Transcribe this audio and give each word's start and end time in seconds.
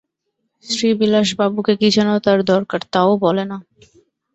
শ্রীবিলাসবাবুকে 0.65 1.73
কী 1.75 1.87
যে 1.95 2.19
তার 2.25 2.39
দরকার 2.51 2.81
তাও 2.93 3.11
বলে 3.23 3.43
না। 3.45 3.57